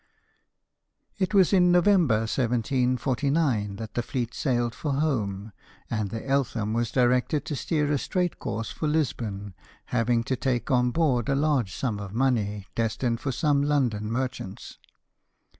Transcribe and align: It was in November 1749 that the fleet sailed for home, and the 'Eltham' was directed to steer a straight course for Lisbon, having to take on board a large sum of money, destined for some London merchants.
It 1.19 1.35
was 1.35 1.53
in 1.53 1.71
November 1.71 2.21
1749 2.21 3.75
that 3.75 3.93
the 3.93 4.01
fleet 4.01 4.33
sailed 4.33 4.73
for 4.73 4.93
home, 4.93 5.51
and 5.91 6.09
the 6.09 6.27
'Eltham' 6.27 6.73
was 6.73 6.89
directed 6.89 7.45
to 7.45 7.55
steer 7.55 7.91
a 7.91 7.99
straight 7.99 8.39
course 8.39 8.71
for 8.71 8.87
Lisbon, 8.87 9.53
having 9.93 10.23
to 10.23 10.35
take 10.35 10.71
on 10.71 10.89
board 10.89 11.29
a 11.29 11.35
large 11.35 11.71
sum 11.75 11.99
of 11.99 12.15
money, 12.15 12.65
destined 12.73 13.19
for 13.19 13.31
some 13.31 13.61
London 13.61 14.11
merchants. 14.11 14.79